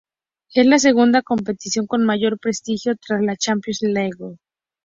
Es 0.55 0.65
la 0.65 0.79
segunda 0.79 1.21
competición 1.21 1.85
con 1.85 2.03
mayor 2.07 2.39
prestigio 2.39 2.95
tras 2.99 3.21
la 3.21 3.35
Champions 3.35 3.83
League. 3.83 4.37